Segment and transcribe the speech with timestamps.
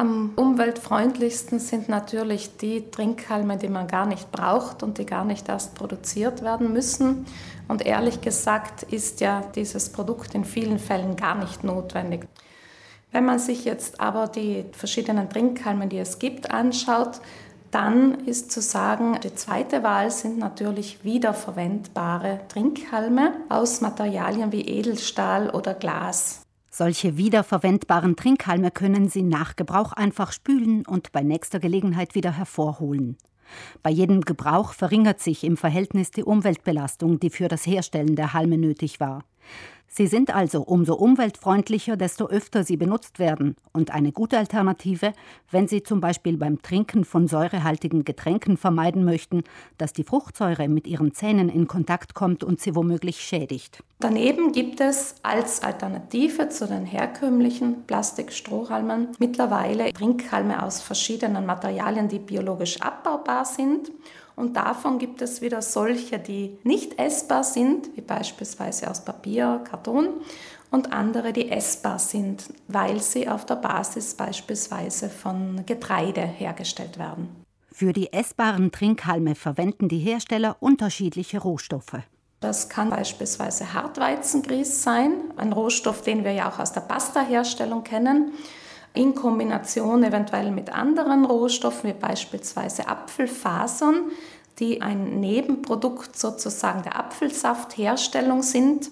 [0.00, 5.50] Am umweltfreundlichsten sind natürlich die Trinkhalme, die man gar nicht braucht und die gar nicht
[5.50, 7.26] erst produziert werden müssen.
[7.68, 12.26] Und ehrlich gesagt ist ja dieses Produkt in vielen Fällen gar nicht notwendig.
[13.12, 17.20] Wenn man sich jetzt aber die verschiedenen Trinkhalme, die es gibt, anschaut,
[17.70, 25.50] dann ist zu sagen, die zweite Wahl sind natürlich wiederverwendbare Trinkhalme aus Materialien wie Edelstahl
[25.50, 26.40] oder Glas.
[26.80, 33.18] Solche wiederverwendbaren Trinkhalme können Sie nach Gebrauch einfach spülen und bei nächster Gelegenheit wieder hervorholen.
[33.82, 38.56] Bei jedem Gebrauch verringert sich im Verhältnis die Umweltbelastung, die für das Herstellen der Halme
[38.56, 39.24] nötig war.
[39.92, 45.12] Sie sind also umso umweltfreundlicher, desto öfter sie benutzt werden und eine gute Alternative,
[45.50, 49.42] wenn Sie zum Beispiel beim Trinken von säurehaltigen Getränken vermeiden möchten,
[49.78, 53.82] dass die Fruchtsäure mit Ihren Zähnen in Kontakt kommt und sie womöglich schädigt.
[53.98, 62.20] Daneben gibt es als Alternative zu den herkömmlichen Plastikstrohhalmen mittlerweile Trinkhalme aus verschiedenen Materialien, die
[62.20, 63.90] biologisch abbaubar sind
[64.40, 70.08] und davon gibt es wieder solche, die nicht essbar sind, wie beispielsweise aus Papier, Karton,
[70.70, 77.28] und andere, die essbar sind, weil sie auf der Basis beispielsweise von Getreide hergestellt werden.
[77.72, 81.98] Für die essbaren Trinkhalme verwenden die Hersteller unterschiedliche Rohstoffe.
[82.40, 88.32] Das kann beispielsweise Hartweizengrieß sein, ein Rohstoff, den wir ja auch aus der Pasta-Herstellung kennen
[88.94, 94.10] in Kombination eventuell mit anderen Rohstoffen, wie beispielsweise Apfelfasern,
[94.58, 98.90] die ein Nebenprodukt sozusagen der Apfelsaftherstellung sind,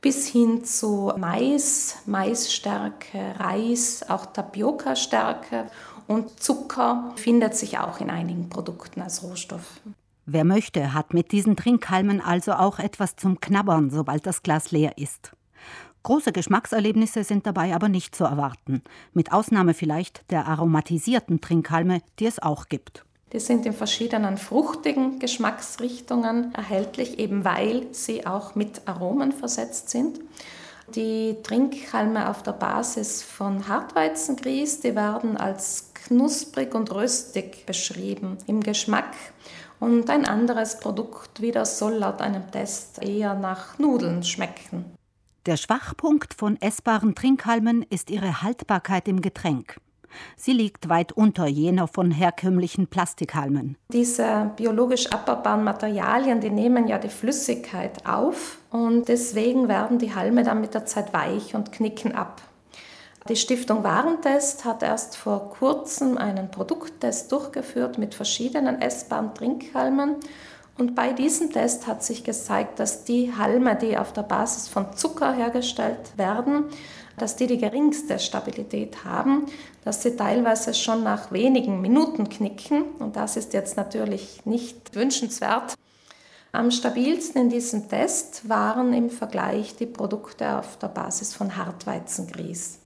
[0.00, 5.66] bis hin zu Mais, Maisstärke, Reis, auch Tapioca-Stärke
[6.06, 9.80] und Zucker findet sich auch in einigen Produkten als Rohstoff.
[10.26, 14.96] Wer möchte, hat mit diesen Trinkhalmen also auch etwas zum Knabbern, sobald das Glas leer
[14.96, 15.32] ist.
[16.04, 18.82] Große Geschmackserlebnisse sind dabei aber nicht zu erwarten,
[19.14, 23.06] mit Ausnahme vielleicht der aromatisierten Trinkhalme, die es auch gibt.
[23.32, 30.20] Die sind in verschiedenen fruchtigen Geschmacksrichtungen erhältlich, eben weil sie auch mit Aromen versetzt sind.
[30.94, 38.60] Die Trinkhalme auf der Basis von Hartweizengrieß, die werden als knusprig und röstig beschrieben im
[38.60, 39.14] Geschmack.
[39.80, 44.84] Und ein anderes Produkt wieder soll laut einem Test eher nach Nudeln schmecken.
[45.46, 49.76] Der Schwachpunkt von essbaren Trinkhalmen ist ihre Haltbarkeit im Getränk.
[50.38, 53.76] Sie liegt weit unter jener von herkömmlichen Plastikhalmen.
[53.92, 60.44] Diese biologisch abbaubaren Materialien, die nehmen ja die Flüssigkeit auf und deswegen werden die Halme
[60.44, 62.40] dann mit der Zeit weich und knicken ab.
[63.28, 70.16] Die Stiftung Warentest hat erst vor kurzem einen Produkttest durchgeführt mit verschiedenen essbaren Trinkhalmen
[70.76, 74.96] und bei diesem Test hat sich gezeigt, dass die Halme, die auf der Basis von
[74.96, 76.64] Zucker hergestellt werden,
[77.16, 79.46] dass die die geringste Stabilität haben,
[79.84, 82.82] dass sie teilweise schon nach wenigen Minuten knicken.
[82.98, 85.74] Und das ist jetzt natürlich nicht wünschenswert.
[86.50, 92.83] Am stabilsten in diesem Test waren im Vergleich die Produkte auf der Basis von Hartweizengrieß.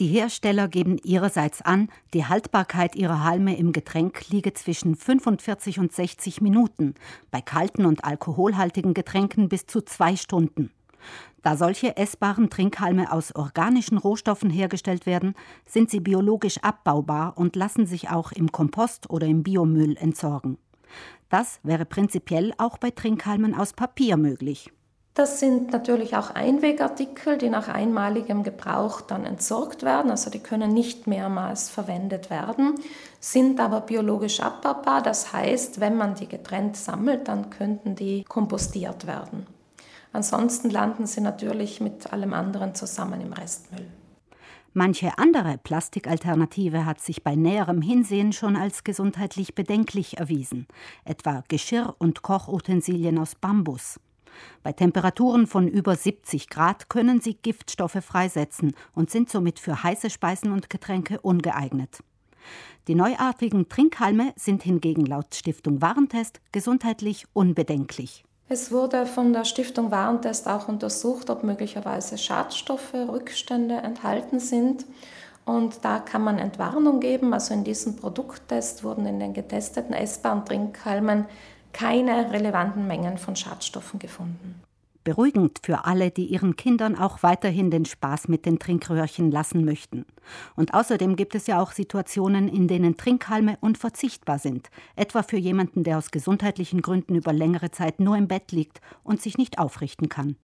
[0.00, 5.92] Die Hersteller geben ihrerseits an, die Haltbarkeit ihrer Halme im Getränk liege zwischen 45 und
[5.92, 6.94] 60 Minuten,
[7.30, 10.70] bei kalten und alkoholhaltigen Getränken bis zu zwei Stunden.
[11.42, 15.34] Da solche essbaren Trinkhalme aus organischen Rohstoffen hergestellt werden,
[15.66, 20.56] sind sie biologisch abbaubar und lassen sich auch im Kompost oder im Biomüll entsorgen.
[21.28, 24.70] Das wäre prinzipiell auch bei Trinkhalmen aus Papier möglich.
[25.14, 30.10] Das sind natürlich auch Einwegartikel, die nach einmaligem Gebrauch dann entsorgt werden.
[30.10, 32.74] Also die können nicht mehrmals verwendet werden,
[33.18, 35.02] sind aber biologisch abbaubar.
[35.02, 39.46] Das heißt, wenn man die getrennt sammelt, dann könnten die kompostiert werden.
[40.12, 43.86] Ansonsten landen sie natürlich mit allem anderen zusammen im Restmüll.
[44.72, 50.68] Manche andere Plastikalternative hat sich bei näherem Hinsehen schon als gesundheitlich bedenklich erwiesen,
[51.04, 53.98] etwa Geschirr und Kochutensilien aus Bambus.
[54.62, 60.10] Bei Temperaturen von über 70 Grad können sie Giftstoffe freisetzen und sind somit für heiße
[60.10, 62.02] Speisen und Getränke ungeeignet.
[62.88, 68.24] Die neuartigen Trinkhalme sind hingegen laut Stiftung Warentest gesundheitlich unbedenklich.
[68.48, 74.86] Es wurde von der Stiftung Warentest auch untersucht, ob möglicherweise Schadstoffe, Rückstände enthalten sind.
[75.44, 77.32] Und da kann man Entwarnung geben.
[77.32, 81.26] Also in diesem Produkttest wurden in den getesteten essbaren Trinkhalmen
[81.72, 84.62] keine relevanten Mengen von Schadstoffen gefunden.
[85.02, 90.04] Beruhigend für alle, die ihren Kindern auch weiterhin den Spaß mit den Trinkröhrchen lassen möchten.
[90.56, 95.84] Und außerdem gibt es ja auch Situationen, in denen Trinkhalme unverzichtbar sind, etwa für jemanden,
[95.84, 100.10] der aus gesundheitlichen Gründen über längere Zeit nur im Bett liegt und sich nicht aufrichten
[100.10, 100.36] kann.